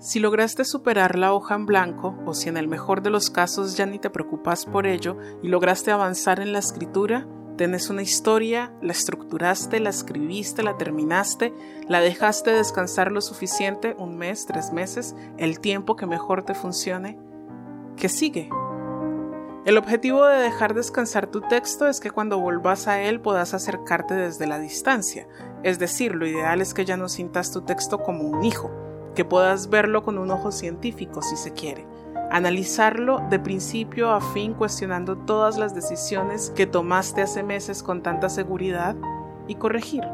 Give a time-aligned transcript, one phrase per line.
[0.00, 3.76] Si lograste superar la hoja en blanco, o si en el mejor de los casos
[3.76, 8.72] ya ni te preocupas por ello y lograste avanzar en la escritura, tenés una historia,
[8.80, 11.52] la estructuraste, la escribiste, la terminaste,
[11.88, 17.18] la dejaste descansar lo suficiente, un mes, tres meses, el tiempo que mejor te funcione,
[17.96, 18.48] ¿qué sigue?
[19.64, 24.14] El objetivo de dejar descansar tu texto es que cuando vuelvas a él puedas acercarte
[24.14, 25.26] desde la distancia,
[25.64, 28.70] es decir, lo ideal es que ya no sientas tu texto como un hijo,
[29.18, 31.84] que puedas verlo con un ojo científico si se quiere,
[32.30, 38.28] analizarlo de principio a fin cuestionando todas las decisiones que tomaste hace meses con tanta
[38.28, 38.94] seguridad
[39.48, 40.04] y corregir.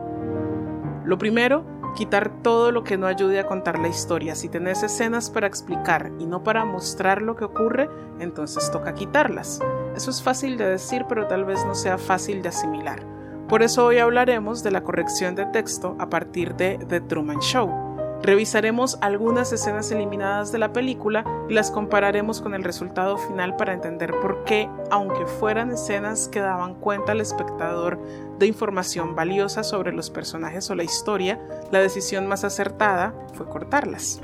[1.05, 4.35] Lo primero, quitar todo lo que no ayude a contar la historia.
[4.35, 7.91] Si tenés escenas para explicar y no para mostrar lo que ocurre,
[8.21, 9.61] entonces toca quitarlas.
[9.95, 13.05] Eso es fácil de decir, pero tal vez no sea fácil de asimilar.
[13.51, 17.84] Por eso hoy hablaremos de la corrección de texto a partir de The Truman Show
[18.25, 23.75] Revisaremos algunas escenas eliminadas de la película y las compararemos con el resultado final para
[23.75, 28.01] entender por qué, aunque fueran escenas que daban cuenta al espectador
[28.39, 31.39] de información valiosa sobre los personajes o la historia,
[31.71, 34.23] la decisión más acertada fue cortarlas.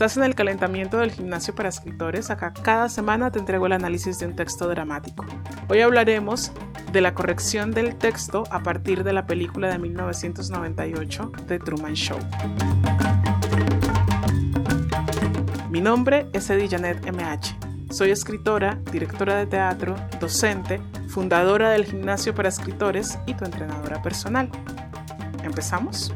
[0.00, 2.30] Estás en el calentamiento del gimnasio para escritores.
[2.30, 5.26] Acá cada semana te entrego el análisis de un texto dramático.
[5.68, 6.52] Hoy hablaremos
[6.90, 12.18] de la corrección del texto a partir de la película de 1998 The Truman Show.
[15.68, 17.92] Mi nombre es Eddie Janet MH.
[17.92, 24.48] Soy escritora, directora de teatro, docente, fundadora del gimnasio para escritores y tu entrenadora personal.
[25.44, 26.10] ¿Empezamos?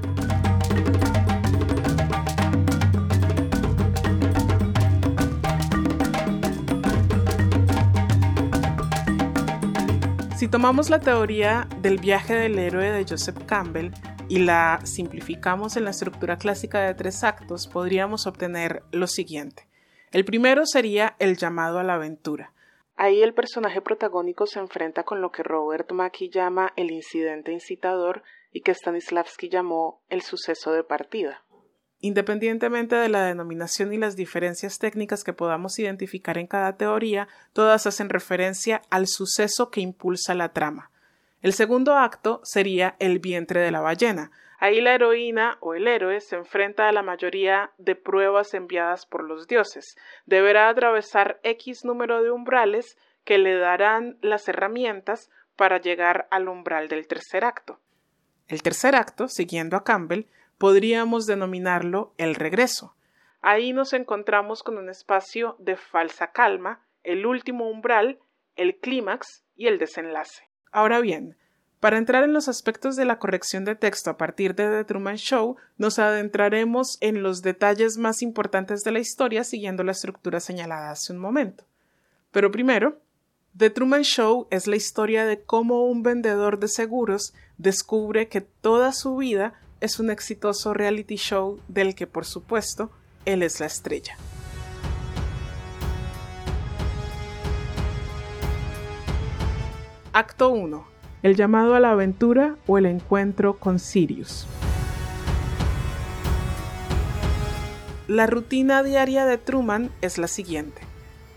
[10.54, 13.90] Tomamos la teoría del viaje del héroe de Joseph Campbell
[14.28, 19.66] y la simplificamos en la estructura clásica de tres actos, podríamos obtener lo siguiente.
[20.12, 22.52] El primero sería el llamado a la aventura.
[22.94, 28.22] Ahí el personaje protagónico se enfrenta con lo que Robert Mackie llama el incidente incitador
[28.52, 31.42] y que Stanislavski llamó el suceso de partida.
[32.04, 37.86] Independientemente de la denominación y las diferencias técnicas que podamos identificar en cada teoría, todas
[37.86, 40.90] hacen referencia al suceso que impulsa la trama.
[41.40, 44.30] El segundo acto sería el vientre de la ballena.
[44.58, 49.24] Ahí la heroína o el héroe se enfrenta a la mayoría de pruebas enviadas por
[49.24, 49.96] los dioses.
[50.26, 56.88] Deberá atravesar X número de umbrales que le darán las herramientas para llegar al umbral
[56.88, 57.80] del tercer acto.
[58.46, 60.26] El tercer acto, siguiendo a Campbell,
[60.58, 62.94] podríamos denominarlo el regreso.
[63.42, 68.18] Ahí nos encontramos con un espacio de falsa calma, el último umbral,
[68.56, 70.48] el clímax y el desenlace.
[70.72, 71.36] Ahora bien,
[71.84, 75.16] para entrar en los aspectos de la corrección de texto a partir de The Truman
[75.16, 80.90] Show, nos adentraremos en los detalles más importantes de la historia siguiendo la estructura señalada
[80.90, 81.64] hace un momento.
[82.32, 83.02] Pero primero,
[83.54, 88.92] The Truman Show es la historia de cómo un vendedor de seguros descubre que toda
[88.92, 92.90] su vida es un exitoso reality show del que por supuesto
[93.26, 94.16] él es la estrella.
[100.14, 100.86] Acto 1.
[101.22, 104.46] El llamado a la aventura o el encuentro con Sirius.
[108.08, 110.80] La rutina diaria de Truman es la siguiente.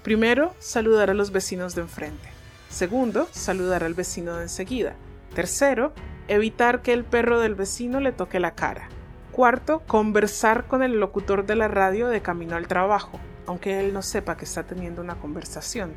[0.03, 2.29] Primero, saludar a los vecinos de enfrente.
[2.69, 4.95] Segundo, saludar al vecino de enseguida.
[5.35, 5.91] Tercero,
[6.27, 8.89] evitar que el perro del vecino le toque la cara.
[9.31, 14.01] Cuarto, conversar con el locutor de la radio de camino al trabajo, aunque él no
[14.01, 15.93] sepa que está teniendo una conversación.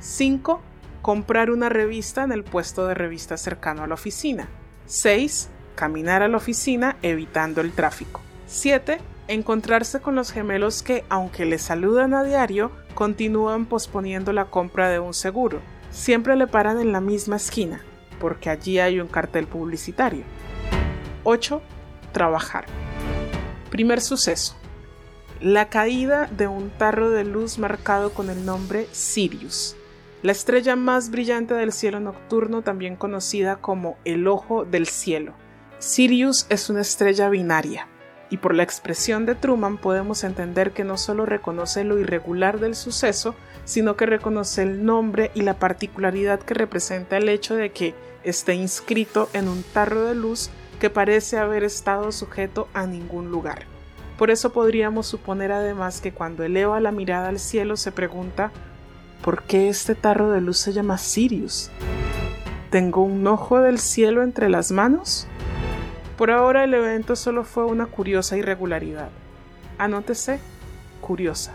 [0.00, 0.60] 5.
[1.00, 4.48] Comprar una revista en el puesto de revista cercano a la oficina.
[4.86, 5.48] 6.
[5.74, 8.20] Caminar a la oficina evitando el tráfico.
[8.46, 8.98] 7.
[9.28, 14.98] Encontrarse con los gemelos que, aunque le saludan a diario, continúan posponiendo la compra de
[14.98, 15.60] un seguro.
[15.90, 17.82] Siempre le paran en la misma esquina,
[18.22, 20.22] porque allí hay un cartel publicitario.
[21.24, 21.60] 8.
[22.12, 22.66] Trabajar.
[23.68, 24.54] Primer suceso.
[25.40, 29.74] La caída de un tarro de luz marcado con el nombre Sirius,
[30.22, 35.34] la estrella más brillante del cielo nocturno, también conocida como el ojo del cielo.
[35.80, 37.88] Sirius es una estrella binaria,
[38.30, 42.76] y por la expresión de Truman podemos entender que no solo reconoce lo irregular del
[42.76, 43.34] suceso,
[43.64, 48.54] sino que reconoce el nombre y la particularidad que representa el hecho de que esté
[48.54, 53.66] inscrito en un tarro de luz que parece haber estado sujeto a ningún lugar.
[54.18, 58.52] Por eso podríamos suponer además que cuando eleva la mirada al cielo se pregunta
[59.22, 61.70] ¿por qué este tarro de luz se llama Sirius?
[62.70, 65.26] ¿Tengo un ojo del cielo entre las manos?
[66.16, 69.10] Por ahora el evento solo fue una curiosa irregularidad.
[69.78, 70.40] Anótese,
[71.00, 71.52] curiosa.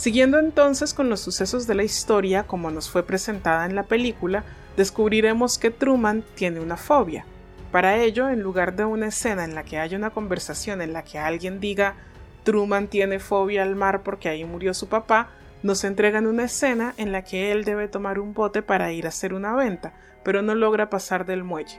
[0.00, 4.44] Siguiendo entonces con los sucesos de la historia como nos fue presentada en la película,
[4.74, 7.26] descubriremos que Truman tiene una fobia.
[7.70, 11.04] Para ello, en lugar de una escena en la que haya una conversación en la
[11.04, 11.96] que alguien diga
[12.44, 15.32] Truman tiene fobia al mar porque ahí murió su papá,
[15.62, 19.10] nos entregan una escena en la que él debe tomar un bote para ir a
[19.10, 19.92] hacer una venta,
[20.24, 21.78] pero no logra pasar del muelle.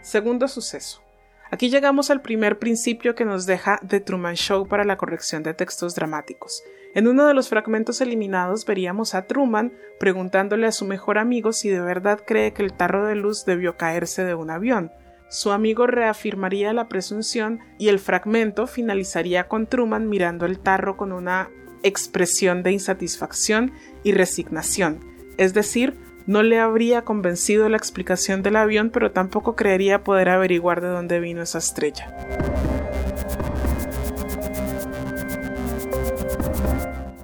[0.00, 1.05] Segundo suceso.
[1.50, 5.54] Aquí llegamos al primer principio que nos deja The Truman Show para la corrección de
[5.54, 6.64] textos dramáticos.
[6.94, 11.68] En uno de los fragmentos eliminados veríamos a Truman preguntándole a su mejor amigo si
[11.68, 14.90] de verdad cree que el tarro de luz debió caerse de un avión.
[15.28, 21.12] Su amigo reafirmaría la presunción y el fragmento finalizaría con Truman mirando el tarro con
[21.12, 21.50] una
[21.82, 23.72] expresión de insatisfacción
[24.02, 25.00] y resignación,
[25.36, 30.80] es decir, no le habría convencido la explicación del avión, pero tampoco creería poder averiguar
[30.80, 32.12] de dónde vino esa estrella.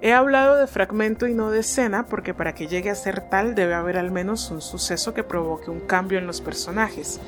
[0.01, 3.55] He hablado de fragmento y no de escena porque para que llegue a ser tal
[3.55, 7.21] debe haber al menos un suceso que provoque un cambio en los personajes.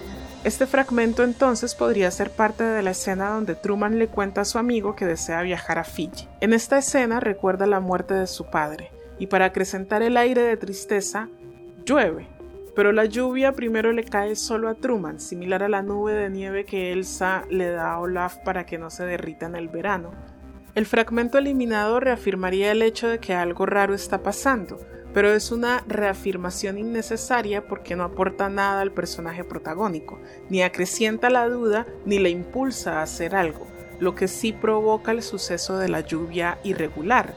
[0.43, 4.59] Este fragmento entonces podría ser parte de la escena donde Truman le cuenta a su
[4.59, 6.29] amigo que desea viajar a Fiji.
[6.41, 10.57] En esta escena recuerda la muerte de su padre, y para acrecentar el aire de
[10.57, 11.29] tristeza,
[11.85, 12.27] Llueve,
[12.75, 16.65] pero la lluvia primero le cae solo a Truman, similar a la nube de nieve
[16.65, 20.13] que Elsa le da a Olaf para que no se derrita en el verano.
[20.75, 24.81] El fragmento eliminado reafirmaría el hecho de que algo raro está pasando,
[25.13, 31.47] pero es una reafirmación innecesaria porque no aporta nada al personaje protagónico, ni acrecienta la
[31.51, 33.67] duda ni le impulsa a hacer algo,
[34.01, 37.35] lo que sí provoca el suceso de la lluvia irregular.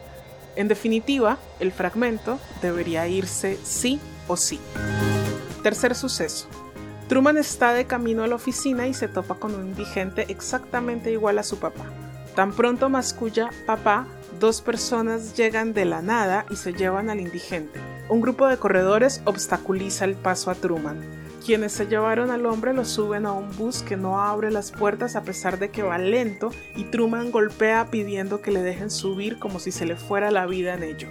[0.55, 4.59] En definitiva, el fragmento debería irse sí o sí.
[5.63, 6.47] Tercer suceso.
[7.07, 11.39] Truman está de camino a la oficina y se topa con un indigente exactamente igual
[11.39, 11.85] a su papá.
[12.35, 14.05] Tan pronto masculla papá,
[14.39, 17.79] dos personas llegan de la nada y se llevan al indigente.
[18.09, 20.99] Un grupo de corredores obstaculiza el paso a Truman.
[21.45, 25.15] Quienes se llevaron al hombre lo suben a un bus que no abre las puertas
[25.15, 29.59] a pesar de que va lento y Truman golpea pidiendo que le dejen subir como
[29.59, 31.07] si se le fuera la vida en ello.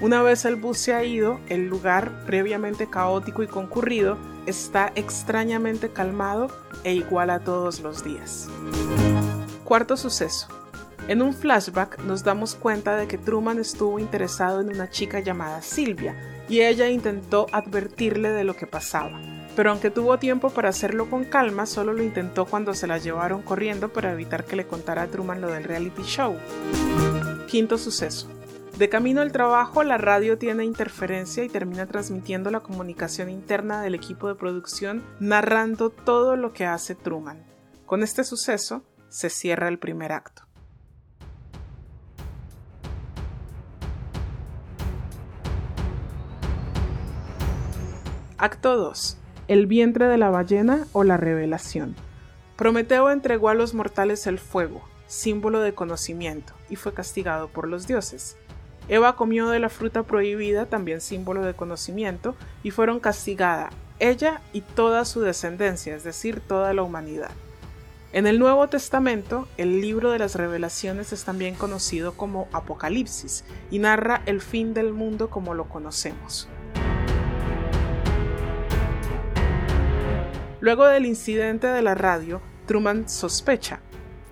[0.00, 4.16] Una vez el bus se ha ido, el lugar, previamente caótico y concurrido,
[4.46, 6.48] está extrañamente calmado
[6.84, 8.48] e igual a todos los días.
[9.64, 10.48] Cuarto suceso.
[11.06, 15.60] En un flashback nos damos cuenta de que Truman estuvo interesado en una chica llamada
[15.60, 16.16] Silvia
[16.48, 19.20] y ella intentó advertirle de lo que pasaba.
[19.54, 23.42] Pero aunque tuvo tiempo para hacerlo con calma, solo lo intentó cuando se la llevaron
[23.42, 26.38] corriendo para evitar que le contara a Truman lo del reality show.
[27.48, 28.39] Quinto suceso.
[28.80, 33.94] De camino al trabajo, la radio tiene interferencia y termina transmitiendo la comunicación interna del
[33.94, 37.44] equipo de producción narrando todo lo que hace Truman.
[37.84, 40.44] Con este suceso se cierra el primer acto.
[48.38, 49.18] Acto 2.
[49.48, 51.94] El vientre de la ballena o la revelación.
[52.56, 57.86] Prometeo entregó a los mortales el fuego, símbolo de conocimiento, y fue castigado por los
[57.86, 58.38] dioses.
[58.90, 62.34] Eva comió de la fruta prohibida, también símbolo de conocimiento,
[62.64, 67.30] y fueron castigada ella y toda su descendencia, es decir, toda la humanidad.
[68.12, 73.78] En el Nuevo Testamento, el libro de las revelaciones es también conocido como Apocalipsis y
[73.78, 76.48] narra el fin del mundo como lo conocemos.
[80.58, 83.78] Luego del incidente de la radio, Truman sospecha.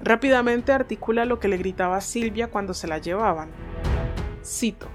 [0.02, 3.50] Rápidamente articula lo que le gritaba Silvia cuando se la llevaban.
[4.48, 4.86] Cito,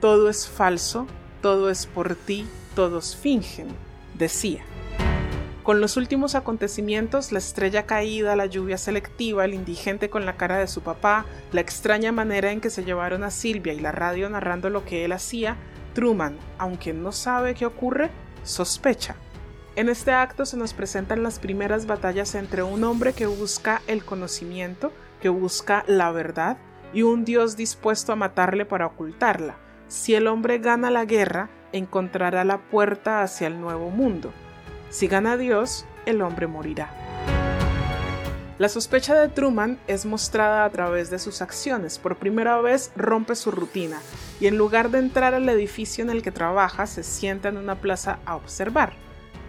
[0.00, 1.08] todo es falso,
[1.42, 3.66] todo es por ti, todos fingen,
[4.14, 4.62] decía.
[5.64, 10.58] Con los últimos acontecimientos, la estrella caída, la lluvia selectiva, el indigente con la cara
[10.58, 14.30] de su papá, la extraña manera en que se llevaron a Silvia y la radio
[14.30, 15.56] narrando lo que él hacía,
[15.92, 18.10] Truman, aunque no sabe qué ocurre,
[18.44, 19.16] sospecha.
[19.74, 24.04] En este acto se nos presentan las primeras batallas entre un hombre que busca el
[24.04, 26.58] conocimiento, que busca la verdad,
[26.92, 29.56] y un Dios dispuesto a matarle para ocultarla.
[29.88, 34.32] Si el hombre gana la guerra, encontrará la puerta hacia el nuevo mundo.
[34.90, 36.90] Si gana Dios, el hombre morirá.
[38.58, 41.98] La sospecha de Truman es mostrada a través de sus acciones.
[41.98, 44.00] Por primera vez rompe su rutina
[44.40, 47.76] y en lugar de entrar al edificio en el que trabaja, se sienta en una
[47.76, 48.94] plaza a observar.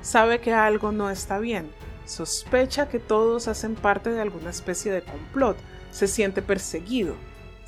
[0.02, 1.72] Sabe que algo no está bien.
[2.06, 5.58] Sospecha que todos hacen parte de alguna especie de complot.
[5.90, 7.16] Se siente perseguido.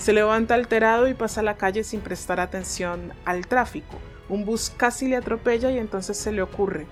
[0.02, 4.00] Se levanta alterado y pasa la calle sin prestar atención al tráfico.
[4.30, 6.88] Un bus casi le atropella y entonces se le ocurre,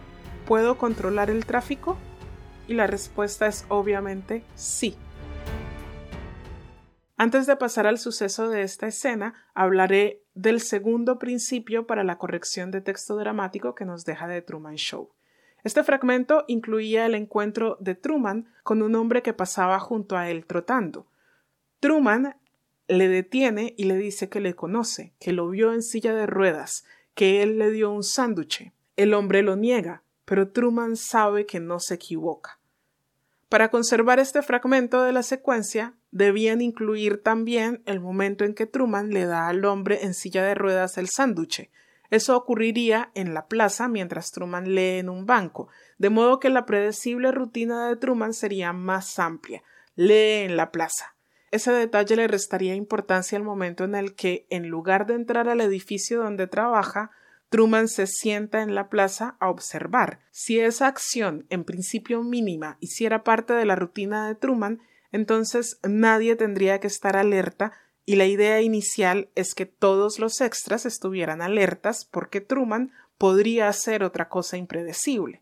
[0.46, 1.98] ¿puedo controlar el tráfico?
[2.68, 4.96] Y la respuesta es obviamente sí.
[7.18, 12.70] Antes de pasar al suceso de esta escena, hablaré del segundo principio para la corrección
[12.70, 15.10] de texto dramático que nos deja de Truman Show.
[15.64, 20.46] Este fragmento incluía el encuentro de Truman con un hombre que pasaba junto a él
[20.46, 21.08] trotando.
[21.80, 22.36] Truman
[22.90, 26.84] le detiene y le dice que le conoce, que lo vio en silla de ruedas,
[27.14, 28.74] que él le dio un sándwich.
[28.98, 32.60] El hombre lo niega, pero Truman sabe que no se equivoca.
[33.48, 39.12] Para conservar este fragmento de la secuencia, debían incluir también el momento en que Truman
[39.12, 41.70] le da al hombre en silla de ruedas el sándwich.
[42.10, 45.70] Eso ocurriría en la plaza mientras Truman lee en un banco,
[46.00, 49.62] de modo que la predecible rutina de Truman sería más amplia.
[49.96, 51.16] Lee en la plaza.
[51.52, 55.62] Ese detalle le restaría importancia al momento en el que, en lugar de entrar al
[55.62, 57.12] edificio donde trabaja,
[57.50, 60.20] Truman se sienta en la plaza a observar.
[60.30, 64.80] Si esa acción, en principio mínima, hiciera parte de la rutina de Truman,
[65.12, 67.74] entonces nadie tendría que estar alerta
[68.06, 74.04] y la idea inicial es que todos los extras estuvieran alertas porque Truman podría hacer
[74.04, 75.42] otra cosa impredecible.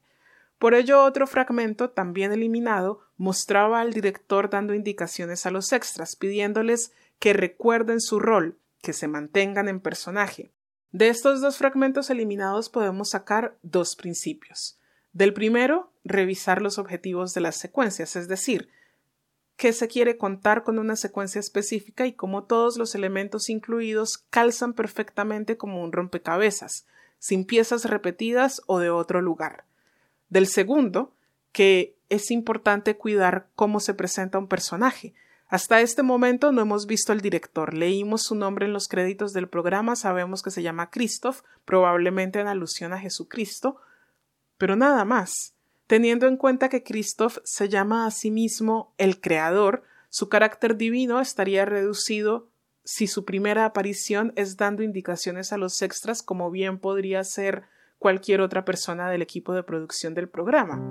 [0.59, 6.91] Por ello, otro fragmento, también eliminado, mostraba al director dando indicaciones a los extras, pidiéndoles
[7.19, 10.51] que recuerden su rol, que se mantengan en personaje.
[10.91, 14.79] De estos dos fragmentos eliminados podemos sacar dos principios.
[15.13, 18.69] Del primero, revisar los objetivos de las secuencias, es decir,
[19.57, 24.73] qué se quiere contar con una secuencia específica y cómo todos los elementos incluidos calzan
[24.73, 26.87] perfectamente como un rompecabezas,
[27.19, 29.65] sin piezas repetidas o de otro lugar.
[30.29, 31.13] Del segundo,
[31.51, 35.13] que es importante cuidar cómo se presenta un personaje.
[35.47, 37.73] Hasta este momento no hemos visto al director.
[37.73, 42.47] Leímos su nombre en los créditos del programa, sabemos que se llama Christoph, probablemente en
[42.47, 43.77] alusión a Jesucristo,
[44.57, 45.53] pero nada más.
[45.87, 51.21] Teniendo en cuenta que Christoph se llama a sí mismo el Creador, su carácter divino
[51.21, 52.49] estaría reducido
[52.83, 57.63] si su primera aparición es dando indicaciones a los extras como bien podría ser
[57.99, 60.81] cualquier otra persona del equipo de producción del programa.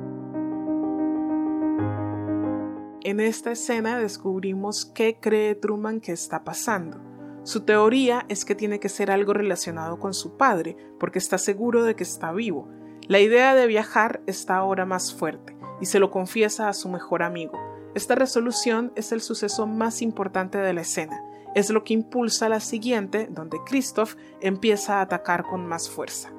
[3.02, 7.00] En esta escena descubrimos qué cree Truman que está pasando.
[7.44, 11.84] Su teoría es que tiene que ser algo relacionado con su padre, porque está seguro
[11.84, 12.68] de que está vivo,
[13.08, 17.22] la idea de viajar está ahora más fuerte y se lo confiesa a su mejor
[17.22, 17.56] amigo.
[17.94, 21.22] Esta resolución es el suceso más importante de la escena.
[21.54, 26.32] Es lo que impulsa la siguiente, donde Christoph empieza a atacar con más fuerza.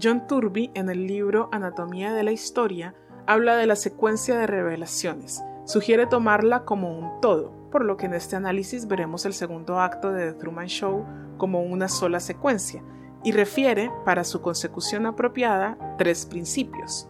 [0.00, 2.94] John Turby, en el libro Anatomía de la Historia,
[3.26, 5.42] habla de la secuencia de revelaciones.
[5.64, 10.12] Sugiere tomarla como un todo, por lo que en este análisis veremos el segundo acto
[10.12, 11.06] de The Truman Show
[11.38, 12.82] como una sola secuencia,
[13.24, 17.08] y refiere, para su consecución apropiada, tres principios.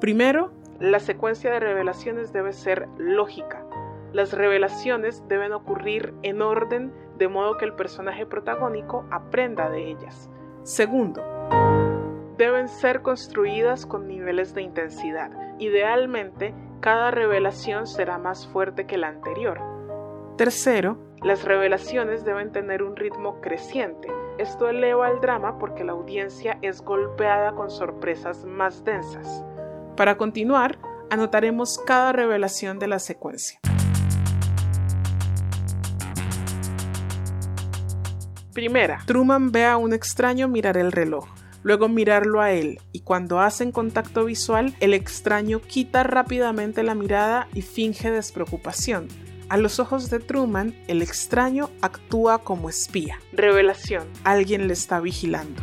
[0.00, 0.50] Primero,
[0.80, 3.62] la secuencia de revelaciones debe ser lógica.
[4.14, 10.30] Las revelaciones deben ocurrir en orden de modo que el personaje protagónico aprenda de ellas.
[10.62, 11.22] Segundo,
[12.38, 15.30] deben ser construidas con niveles de intensidad.
[15.58, 19.60] Idealmente, cada revelación será más fuerte que la anterior.
[20.36, 26.58] Tercero, las revelaciones deben tener un ritmo creciente, esto eleva el drama porque la audiencia
[26.62, 29.44] es golpeada con sorpresas más densas.
[29.96, 30.78] Para continuar,
[31.10, 33.58] anotaremos cada revelación de la secuencia.
[38.54, 41.26] Primera, Truman ve a un extraño mirar el reloj,
[41.68, 47.46] luego mirarlo a él, y cuando hacen contacto visual, el extraño quita rápidamente la mirada
[47.52, 49.06] y finge despreocupación.
[49.50, 53.20] A los ojos de Truman, el extraño actúa como espía.
[53.32, 54.04] Revelación.
[54.24, 55.62] Alguien le está vigilando.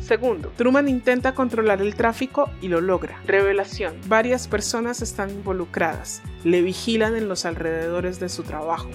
[0.00, 3.20] Segundo, Truman intenta controlar el tráfico y lo logra.
[3.26, 3.96] Revelación.
[4.06, 6.22] Varias personas están involucradas.
[6.44, 8.88] Le vigilan en los alrededores de su trabajo.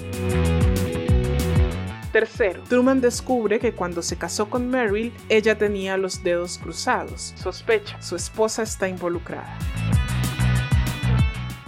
[2.14, 7.34] Tercero, Truman descubre que cuando se casó con Meryl, ella tenía los dedos cruzados.
[7.36, 9.58] Sospecha, su esposa está involucrada.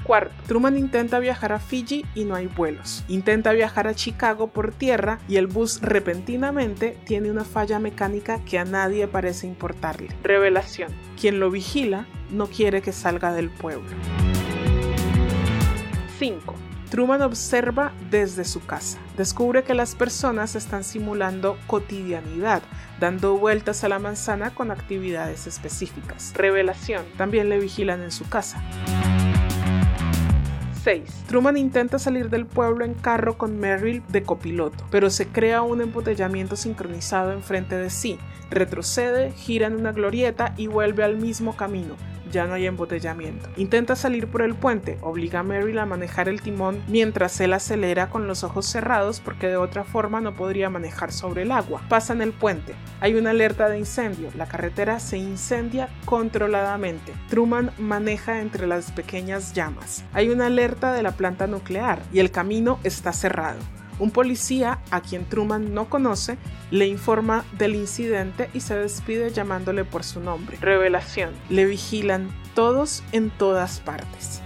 [0.03, 3.03] Cuarto, Truman intenta viajar a Fiji y no hay vuelos.
[3.07, 8.59] Intenta viajar a Chicago por tierra y el bus repentinamente tiene una falla mecánica que
[8.59, 10.09] a nadie parece importarle.
[10.21, 10.93] Revelación.
[11.19, 13.89] Quien lo vigila no quiere que salga del pueblo.
[16.19, 16.53] 5.
[16.91, 18.97] Truman observa desde su casa.
[19.17, 22.61] Descubre que las personas están simulando cotidianidad,
[22.99, 26.33] dando vueltas a la manzana con actividades específicas.
[26.35, 27.03] Revelación.
[27.17, 28.63] También le vigilan en su casa.
[30.85, 31.23] 6.
[31.27, 35.81] Truman intenta salir del pueblo en carro con Merrill de copiloto, pero se crea un
[35.81, 38.19] embotellamiento sincronizado enfrente de sí.
[38.51, 41.95] Retrocede, gira en una glorieta y vuelve al mismo camino,
[42.35, 43.49] ya no hay embotellamiento.
[43.55, 48.09] Intenta salir por el puente, obliga a Meryl a manejar el timón mientras él acelera
[48.09, 51.81] con los ojos cerrados porque de otra forma no podría manejar sobre el agua.
[51.87, 57.13] Pasan el puente, hay una alerta de incendio, la carretera se incendia controladamente.
[57.29, 60.03] Truman maneja entre las pequeñas llamas.
[60.11, 63.59] Hay una alerta de la planta nuclear y el camino está cerrado.
[63.97, 66.37] Un policía, a quien Truman no conoce,
[66.71, 70.57] le informa del incidente y se despide llamándole por su nombre.
[70.59, 71.31] Revelación.
[71.49, 74.41] Le vigilan todos en todas partes.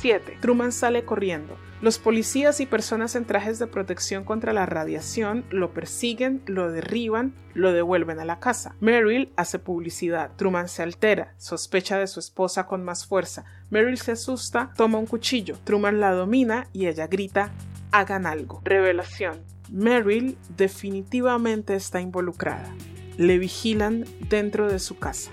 [0.00, 0.38] 7.
[0.40, 1.56] Truman sale corriendo.
[1.82, 7.34] Los policías y personas en trajes de protección contra la radiación lo persiguen, lo derriban,
[7.54, 8.76] lo devuelven a la casa.
[8.78, 10.30] Meryl hace publicidad.
[10.36, 13.44] Truman se altera, sospecha de su esposa con más fuerza.
[13.70, 15.58] Meryl se asusta, toma un cuchillo.
[15.64, 17.50] Truman la domina y ella grita,
[17.90, 18.62] hagan algo.
[18.62, 19.40] Revelación.
[19.68, 22.72] Meryl definitivamente está involucrada.
[23.16, 25.32] Le vigilan dentro de su casa.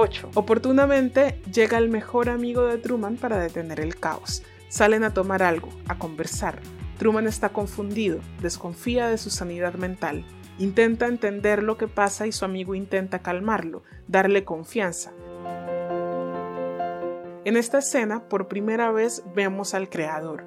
[0.00, 0.30] 8.
[0.34, 4.42] Oportunamente llega el mejor amigo de Truman para detener el caos.
[4.70, 6.58] Salen a tomar algo, a conversar.
[6.96, 10.24] Truman está confundido, desconfía de su sanidad mental.
[10.58, 15.12] Intenta entender lo que pasa y su amigo intenta calmarlo, darle confianza.
[17.44, 20.44] En esta escena, por primera vez, vemos al creador.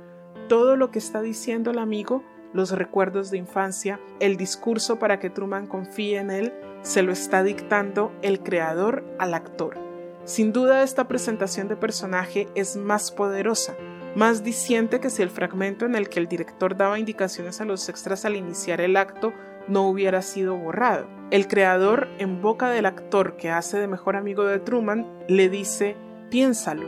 [0.49, 5.29] Todo lo que está diciendo el amigo, los recuerdos de infancia, el discurso para que
[5.29, 6.53] Truman confíe en él,
[6.83, 9.77] se lo está dictando el creador al actor.
[10.25, 13.75] Sin duda esta presentación de personaje es más poderosa,
[14.15, 17.89] más diciente que si el fragmento en el que el director daba indicaciones a los
[17.89, 19.33] extras al iniciar el acto
[19.67, 21.07] no hubiera sido borrado.
[21.31, 25.95] El creador, en boca del actor que hace de mejor amigo de Truman, le dice,
[26.29, 26.87] piénsalo,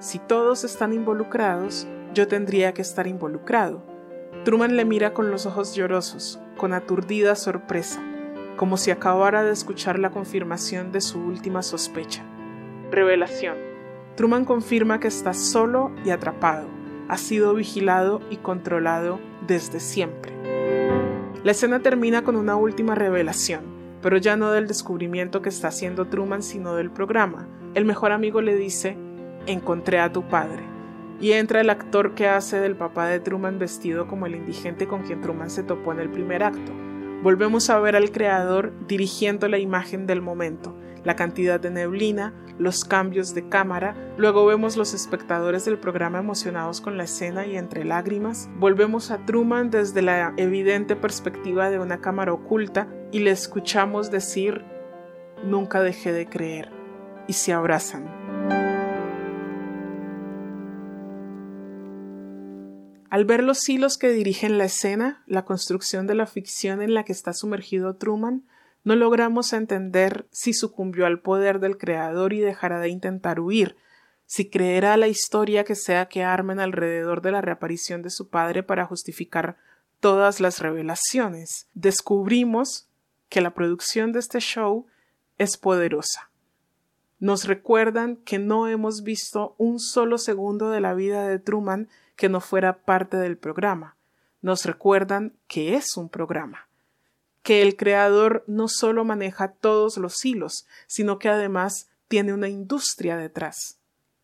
[0.00, 3.82] si todos están involucrados, yo tendría que estar involucrado.
[4.44, 8.02] Truman le mira con los ojos llorosos, con aturdida sorpresa
[8.56, 12.24] como si acabara de escuchar la confirmación de su última sospecha.
[12.90, 13.56] Revelación.
[14.16, 16.66] Truman confirma que está solo y atrapado,
[17.08, 20.32] ha sido vigilado y controlado desde siempre.
[21.44, 23.60] La escena termina con una última revelación,
[24.02, 27.46] pero ya no del descubrimiento que está haciendo Truman, sino del programa.
[27.74, 28.96] El mejor amigo le dice,
[29.46, 30.62] encontré a tu padre.
[31.20, 35.02] Y entra el actor que hace del papá de Truman vestido como el indigente con
[35.02, 36.72] quien Truman se topó en el primer acto.
[37.22, 42.84] Volvemos a ver al creador dirigiendo la imagen del momento, la cantidad de neblina, los
[42.84, 47.84] cambios de cámara, luego vemos los espectadores del programa emocionados con la escena y entre
[47.84, 54.10] lágrimas, volvemos a Truman desde la evidente perspectiva de una cámara oculta y le escuchamos
[54.10, 54.64] decir,
[55.44, 56.70] nunca dejé de creer,
[57.26, 58.25] y se abrazan.
[63.16, 67.02] Al ver los hilos que dirigen la escena, la construcción de la ficción en la
[67.02, 68.44] que está sumergido Truman,
[68.84, 73.74] no logramos entender si sucumbió al poder del creador y dejará de intentar huir,
[74.26, 78.62] si creerá la historia que sea que armen alrededor de la reaparición de su padre
[78.62, 79.56] para justificar
[79.98, 81.70] todas las revelaciones.
[81.72, 82.90] Descubrimos
[83.30, 84.84] que la producción de este show
[85.38, 86.30] es poderosa.
[87.18, 92.28] Nos recuerdan que no hemos visto un solo segundo de la vida de Truman que
[92.28, 93.96] no fuera parte del programa.
[94.42, 96.68] Nos recuerdan que es un programa,
[97.42, 103.16] que el creador no solo maneja todos los hilos, sino que además tiene una industria
[103.16, 103.78] detrás,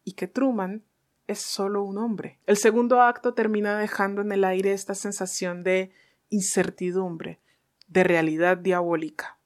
[0.05, 0.83] y que Truman
[1.27, 2.39] es solo un hombre.
[2.47, 5.93] El segundo acto termina dejando en el aire esta sensación de
[6.31, 7.41] incertidumbre,
[7.89, 9.39] de realidad diabólica.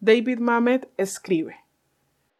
[0.00, 1.56] David Mamet escribe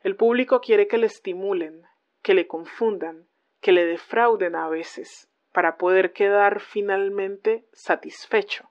[0.02, 1.82] El público quiere que le estimulen,
[2.22, 3.26] que le confundan,
[3.60, 8.70] que le defrauden a veces para poder quedar finalmente satisfecho.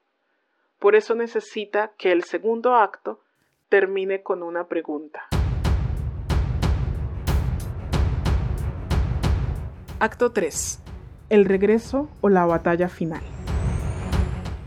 [0.79, 3.21] Por eso necesita que el segundo acto
[3.67, 5.27] termine con una pregunta.
[9.99, 10.81] Acto 3.
[11.29, 13.21] El regreso o la batalla final.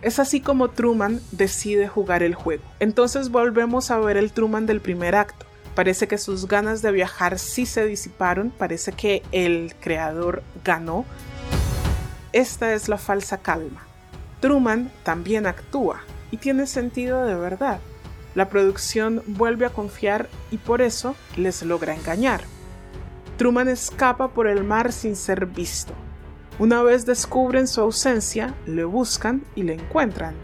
[0.03, 2.65] Es así como Truman decide jugar el juego.
[2.81, 7.39] Entonces volvemos a ver el Truman del primer acto Parece que sus ganas de viajar
[7.39, 11.07] sí se disiparon, parece que el creador ganó.
[12.33, 13.83] Esta es la falsa calma.
[14.41, 17.81] Truman también actúa y tiene sentido de verdad.
[18.35, 22.43] La producción vuelve a confiar y por eso les logra engañar.
[23.37, 25.95] Truman escapa por el mar sin ser visto.
[26.59, 30.35] Una vez descubren su ausencia, le buscan y le encuentran.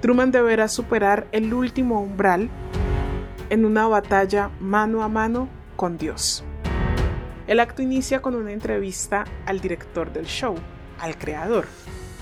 [0.00, 2.50] Truman deberá superar el último umbral
[3.50, 6.44] en una batalla mano a mano con Dios.
[7.46, 10.56] El acto inicia con una entrevista al director del show,
[10.98, 11.66] al creador.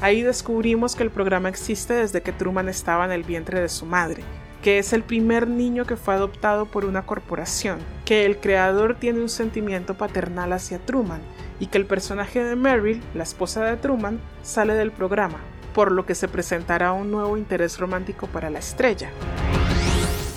[0.00, 3.86] Ahí descubrimos que el programa existe desde que Truman estaba en el vientre de su
[3.86, 4.22] madre,
[4.62, 9.20] que es el primer niño que fue adoptado por una corporación, que el creador tiene
[9.20, 11.22] un sentimiento paternal hacia Truman
[11.58, 15.38] y que el personaje de Meryl, la esposa de Truman, sale del programa,
[15.74, 19.10] por lo que se presentará un nuevo interés romántico para la estrella.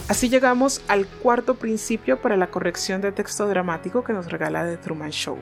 [0.10, 4.78] Así llegamos al cuarto principio para la corrección de texto dramático que nos regala The
[4.78, 5.38] Truman Show.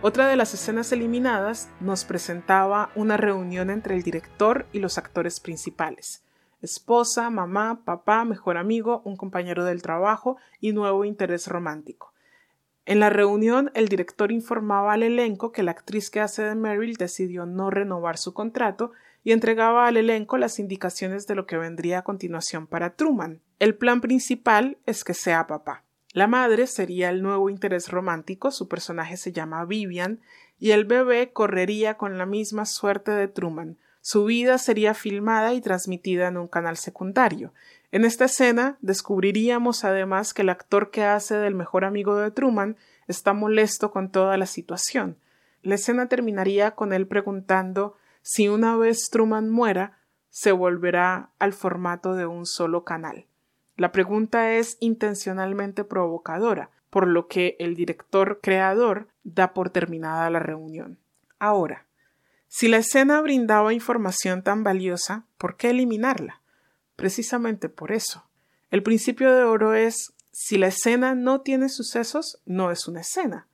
[0.00, 5.38] Otra de las escenas eliminadas nos presentaba una reunión entre el director y los actores
[5.38, 6.24] principales.
[6.62, 12.14] Esposa, mamá, papá, mejor amigo, un compañero del trabajo y nuevo interés romántico.
[12.86, 16.96] En la reunión, el director informaba al elenco que la actriz que hace de Meryl
[16.96, 18.92] decidió no renovar su contrato
[19.24, 23.40] y entregaba al elenco las indicaciones de lo que vendría a continuación para Truman.
[23.58, 25.82] El plan principal es que sea papá.
[26.12, 30.20] La madre sería el nuevo interés romántico, su personaje se llama Vivian,
[30.60, 33.78] y el bebé correría con la misma suerte de Truman.
[34.00, 37.52] Su vida sería filmada y transmitida en un canal secundario.
[37.90, 42.76] En esta escena descubriríamos además que el actor que hace del mejor amigo de Truman
[43.08, 45.16] está molesto con toda la situación.
[45.62, 49.98] La escena terminaría con él preguntando si una vez Truman muera,
[50.30, 53.26] se volverá al formato de un solo canal.
[53.76, 60.38] La pregunta es intencionalmente provocadora, por lo que el director creador da por terminada la
[60.38, 60.98] reunión.
[61.38, 61.86] Ahora,
[62.48, 66.40] si la escena brindaba información tan valiosa, ¿por qué eliminarla?
[66.96, 68.24] Precisamente por eso.
[68.70, 73.48] El principio de oro es si la escena no tiene sucesos, no es una escena.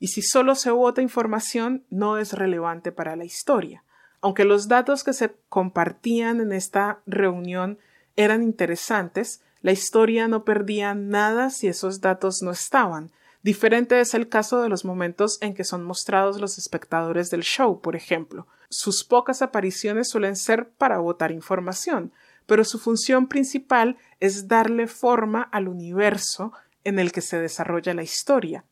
[0.00, 3.84] Y si solo se vota información, no es relevante para la historia.
[4.20, 7.78] Aunque los datos que se compartían en esta reunión
[8.16, 13.12] eran interesantes, la historia no perdía nada si esos datos no estaban.
[13.42, 17.80] Diferente es el caso de los momentos en que son mostrados los espectadores del show,
[17.80, 18.46] por ejemplo.
[18.68, 22.12] Sus pocas apariciones suelen ser para votar información,
[22.46, 26.52] pero su función principal es darle forma al universo
[26.84, 28.64] en el que se desarrolla la historia.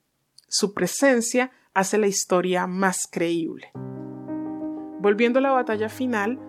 [0.49, 3.71] Su presencia hace la historia más creíble.
[5.07, 6.40] Volviendo a la batalla final,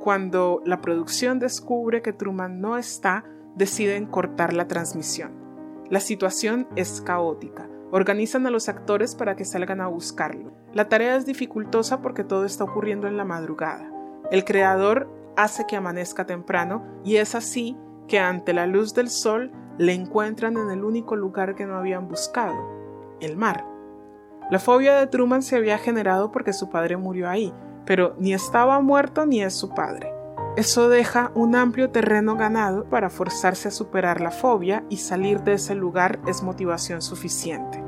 [0.00, 3.26] cuando la producción descubre que Truman no está,
[3.56, 5.32] deciden cortar la transmisión.
[5.90, 7.68] La situación es caótica.
[7.90, 10.50] Organizan a los actores para que salgan a buscarlo.
[10.72, 13.92] La tarea es dificultosa porque todo está ocurriendo en la madrugada.
[14.30, 17.76] El creador hace que amanezca temprano y es así
[18.08, 22.08] que ante la luz del sol le encuentran en el único lugar que no habían
[22.08, 22.56] buscado,
[23.20, 23.66] el mar.
[24.50, 27.52] La fobia de Truman se había generado porque su padre murió ahí,
[27.86, 30.12] pero ni estaba muerto ni es su padre.
[30.56, 35.54] Eso deja un amplio terreno ganado para forzarse a superar la fobia y salir de
[35.54, 37.82] ese lugar es motivación suficiente.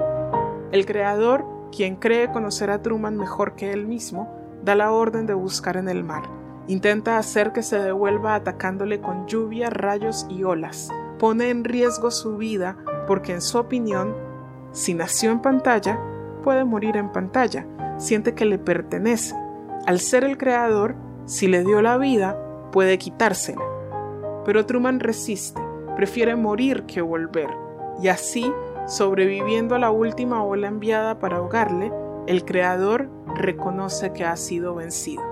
[0.70, 4.30] El creador, quien cree conocer a Truman mejor que él mismo,
[4.62, 6.24] da la orden de buscar en el mar.
[6.66, 10.90] Intenta hacer que se devuelva atacándole con lluvia, rayos y olas.
[11.18, 14.14] Pone en riesgo su vida porque en su opinión,
[14.72, 15.98] si nació en pantalla,
[16.44, 17.66] puede morir en pantalla.
[17.96, 19.34] Siente que le pertenece
[19.86, 22.38] al ser el creador, si le dio la vida,
[22.72, 23.62] puede quitársela.
[24.44, 25.60] Pero Truman resiste,
[25.96, 27.48] prefiere morir que volver,
[28.02, 28.52] y así,
[28.86, 31.92] sobreviviendo a la última ola enviada para ahogarle,
[32.26, 35.22] el creador reconoce que ha sido vencido.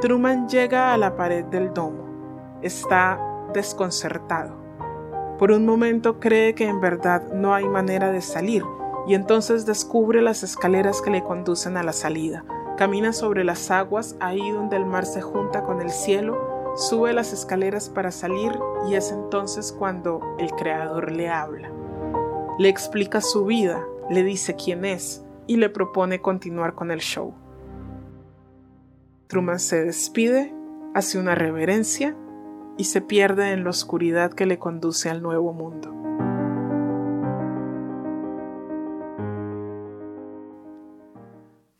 [0.00, 2.58] Truman llega a la pared del domo.
[2.62, 3.20] Está
[3.52, 4.56] desconcertado.
[5.38, 8.64] Por un momento cree que en verdad no hay manera de salir,
[9.06, 12.44] y entonces descubre las escaleras que le conducen a la salida
[12.78, 17.32] Camina sobre las aguas ahí donde el mar se junta con el cielo, sube las
[17.32, 18.52] escaleras para salir
[18.88, 21.72] y es entonces cuando el Creador le habla.
[22.56, 27.34] Le explica su vida, le dice quién es y le propone continuar con el show.
[29.26, 30.54] Truman se despide,
[30.94, 32.16] hace una reverencia
[32.76, 36.07] y se pierde en la oscuridad que le conduce al nuevo mundo.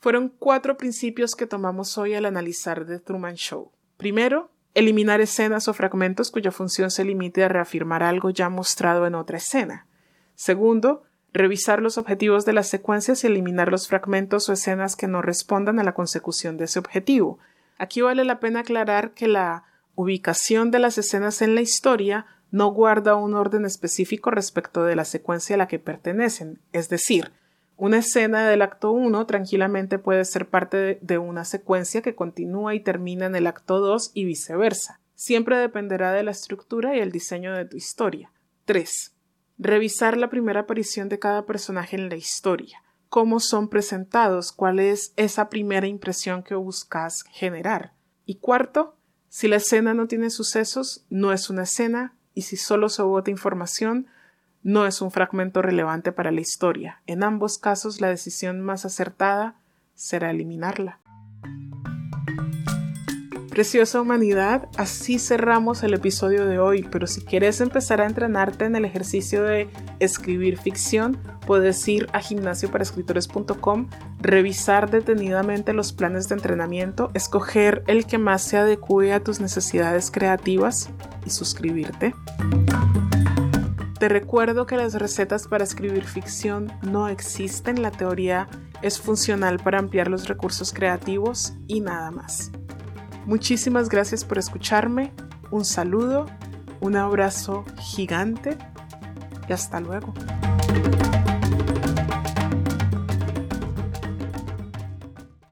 [0.00, 3.72] Fueron cuatro principios que tomamos hoy al analizar The Truman Show.
[3.96, 9.16] Primero, eliminar escenas o fragmentos cuya función se limite a reafirmar algo ya mostrado en
[9.16, 9.86] otra escena.
[10.36, 15.20] Segundo, revisar los objetivos de las secuencias y eliminar los fragmentos o escenas que no
[15.20, 17.40] respondan a la consecución de ese objetivo.
[17.76, 19.64] Aquí vale la pena aclarar que la
[19.96, 25.04] ubicación de las escenas en la historia no guarda un orden específico respecto de la
[25.04, 27.32] secuencia a la que pertenecen, es decir,
[27.78, 32.80] una escena del acto 1 tranquilamente puede ser parte de una secuencia que continúa y
[32.80, 35.00] termina en el acto 2 y viceversa.
[35.14, 38.32] Siempre dependerá de la estructura y el diseño de tu historia.
[38.64, 39.14] 3.
[39.58, 45.12] revisar la primera aparición de cada personaje en la historia, cómo son presentados, cuál es
[45.16, 47.92] esa primera impresión que buscas generar.
[48.26, 48.96] Y cuarto,
[49.28, 53.30] si la escena no tiene sucesos, no es una escena, y si solo se vota
[53.30, 54.08] información,
[54.68, 57.00] no es un fragmento relevante para la historia.
[57.06, 59.54] En ambos casos, la decisión más acertada
[59.94, 60.98] será eliminarla.
[63.48, 68.76] Preciosa humanidad, así cerramos el episodio de hoy, pero si quieres empezar a entrenarte en
[68.76, 73.88] el ejercicio de escribir ficción, puedes ir a gimnasioparaescritores.com,
[74.20, 80.10] revisar detenidamente los planes de entrenamiento, escoger el que más se adecue a tus necesidades
[80.10, 80.90] creativas
[81.24, 82.12] y suscribirte.
[83.98, 88.48] Te recuerdo que las recetas para escribir ficción no existen, la teoría
[88.80, 92.52] es funcional para ampliar los recursos creativos y nada más.
[93.26, 95.12] Muchísimas gracias por escucharme,
[95.50, 96.26] un saludo,
[96.80, 98.56] un abrazo gigante
[99.48, 100.14] y hasta luego.